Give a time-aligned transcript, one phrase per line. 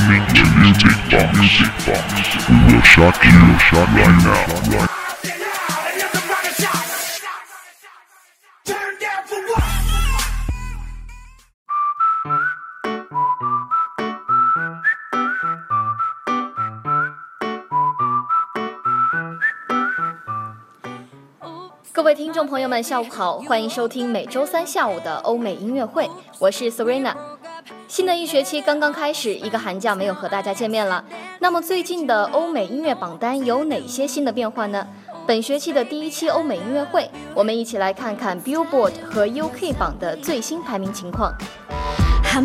[0.00, 1.38] Listening to Music Box.
[1.38, 2.48] Music Box.
[2.48, 4.46] We will shock you, shock right now.
[4.70, 4.88] Right
[21.42, 21.92] Oops.
[21.92, 27.14] 各位听众朋友们，下午好，欢迎收听每周三下午的欧美音乐会，我是 Serena。
[27.90, 31.04] 新的一学期刚刚开始，一个寒假没有和大家见面了。
[31.40, 34.86] 那么最近的欧美音乐榜单有哪些新的变化呢？
[35.26, 41.34] 本学期的第一期欧美音乐会，我们一起来看看 Billboard 和 UK 榜的最新排名情况。
[42.22, 42.40] I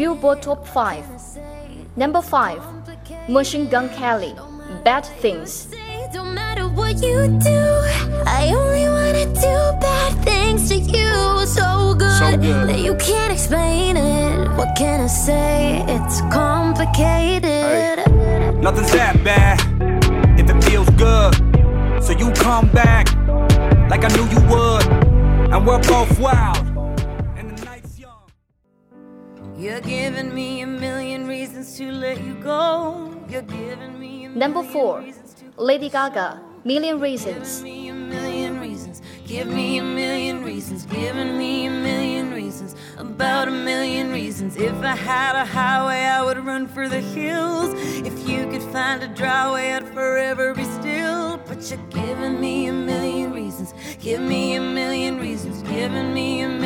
[0.00, 1.04] Billboard Top 5
[1.94, 4.34] Number 5 Machine Gun Kelly
[4.82, 5.66] Bad Things
[6.14, 7.60] Don't matter what you do,
[8.24, 11.44] I only wanna do bad things to you.
[11.44, 12.70] So good, So good.
[12.70, 14.48] that you can't explain it.
[14.56, 15.84] What can I say?
[15.86, 17.98] It's complicated.
[18.62, 19.60] Nothing's that bad
[20.40, 21.34] if it feels good.
[22.02, 23.04] So you come back
[23.90, 24.86] like I knew you would.
[25.52, 26.69] And we're both wild.
[29.60, 29.84] Number
[30.64, 33.12] million 4 reasons to let you go.
[35.58, 39.02] Lady Gaga Million Reasons Giving me a million reasons.
[39.26, 40.86] Give me a million reasons.
[40.86, 42.74] Giving me a million reasons.
[42.96, 44.56] About a million reasons.
[44.56, 47.74] If I had a highway, I would run for the hills.
[48.00, 51.36] If you could find a dry way, I'd forever be still.
[51.46, 53.74] But you're giving me a million reasons.
[54.00, 55.62] Give me a million reasons.
[55.62, 56.59] Giving me a million reasons.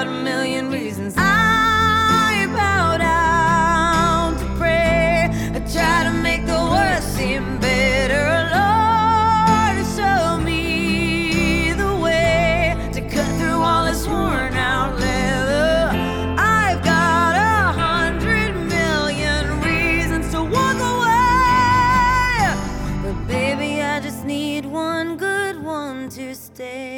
[0.00, 1.14] About a million reasons.
[1.18, 5.28] I bow down to pray.
[5.54, 8.48] I try to make the worst seem better.
[8.56, 15.90] Lord, show me the way to cut through all this worn out leather.
[16.38, 22.54] I've got a hundred million reasons to walk away.
[23.02, 26.89] But baby, I just need one good one to stay.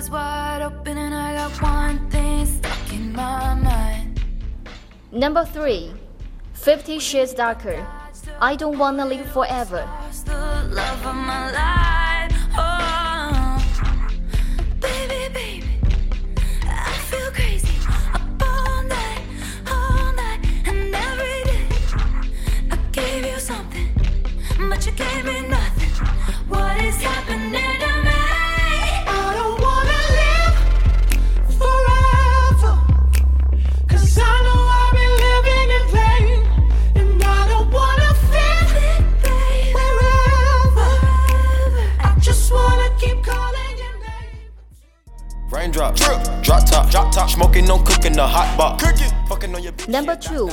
[0.00, 4.20] Eyes wide open and I got one thing stuck in my mind.
[5.12, 5.92] Number 3
[6.54, 7.86] Fifty Shades Darker.
[8.40, 9.84] I Don't Wanna Live Forever.
[9.84, 11.20] Lost the love of
[45.60, 48.82] Raindrop, drip, drop top, drop top, smoking, no cooking, the hot box.
[48.82, 49.88] Cooking, fucking on your bitch.
[49.88, 50.48] Number 2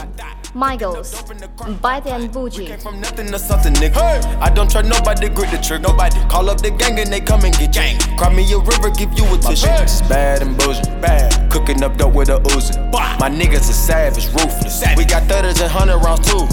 [0.53, 3.93] Migos Bad and Boujee Came from nothing to something, nigga.
[3.93, 4.37] Hey.
[4.41, 5.81] I don't try nobody, grip the trick.
[5.81, 7.97] Nobody call up the gang and they come and get gang.
[8.17, 9.67] Cry me a river, give you a tissue.
[9.67, 11.49] My bitch bad and bullshit, bad.
[11.53, 12.75] Cooking up dope with a Uzi.
[12.91, 14.83] My niggas are savage, ruthless.
[14.97, 16.43] We got thudders and hundred rounds too.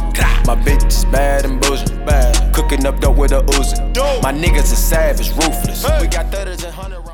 [0.47, 2.55] My bitch is bad and bullshit, bad.
[2.55, 4.23] Cooking up dope with a Uzi.
[4.23, 5.83] My niggas are savage, ruthless.
[6.01, 7.14] We got thudders and hundred rounds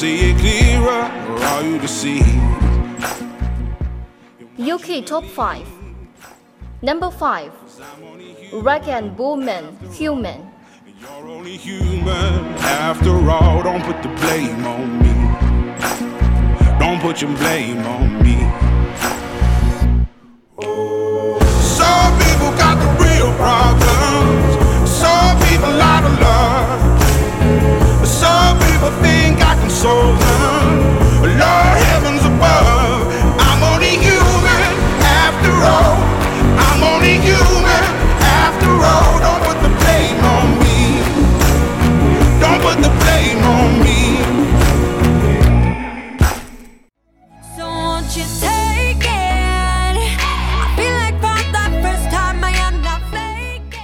[0.00, 2.24] See it clearer, or are you deceived?
[4.58, 5.68] UK Top 5
[6.80, 7.52] Number 5
[8.64, 10.50] Rag'n'Bone Man Human
[10.98, 13.62] You're only human after all.
[13.62, 15.12] Don't put the blame on me.
[16.78, 18.69] Don't put your blame on me.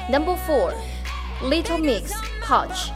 [0.08, 0.72] Number four,
[1.42, 2.90] Little Mix, Touch.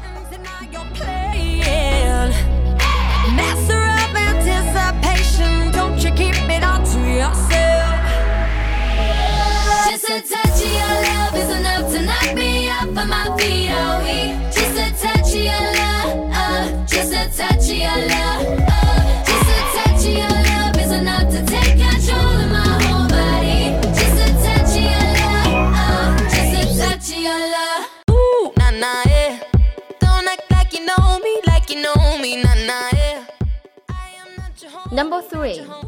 [35.40, 35.86] Home.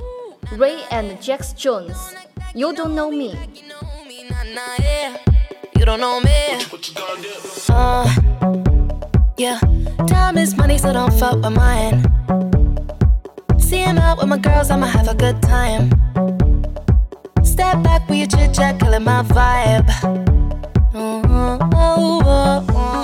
[0.49, 2.15] Three, Raye and Jax Jones,
[2.55, 3.37] You Don't Know Me.
[3.53, 5.19] You know me, nah, nah, yeah.
[5.77, 6.33] You don't know me.
[7.69, 8.09] Uh,
[9.37, 9.61] yeah.
[10.07, 12.03] Time is money, so don't fuck with mine.
[13.59, 15.91] Seeing out with my girls, I'ma have a good time.
[17.45, 19.91] Step back with your chit chat, killing my vibe.
[20.95, 21.23] Oh,
[21.75, 23.03] oh, oh.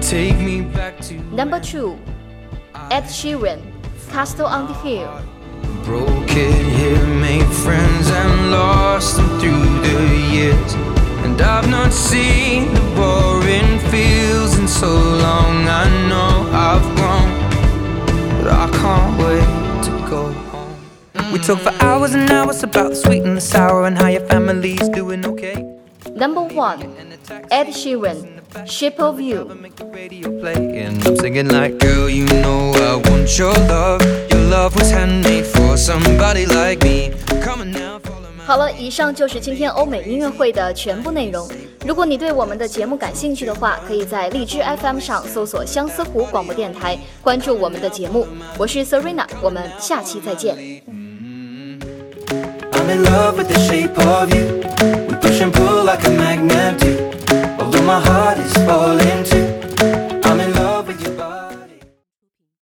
[0.00, 1.98] Take me back to Number two,
[2.92, 3.62] Ed Sheeran,
[4.10, 5.18] Castle on the Hill.
[5.82, 9.98] broke it here, made friends and lost them through the
[10.30, 10.74] years.
[11.24, 15.66] And I've not seen the boring fields in so long.
[15.66, 17.30] I know I've grown,
[18.36, 21.32] but I can't wait to go home.
[21.32, 24.26] We talk for hours and hours about the sweet and the sour and how your
[24.26, 25.64] family's doing okay.
[26.14, 26.82] Number one,
[27.50, 29.48] Ed Sheeran, Shape of You.
[38.44, 41.48] 好了，以上就是今天欧美音乐会的全部内容。
[41.86, 48.26] 如果你对我们的节目感兴趣的话，可以在荔枝 FM 上搜索相思湖广播电台，关注我们的节目。
[48.58, 50.56] 我是 Serena，我们下期再见。
[52.72, 54.60] I'm in love with the shape of you.
[55.08, 57.21] We push and pull like a magnet do.
[57.72, 59.61] Although my heart is falling too.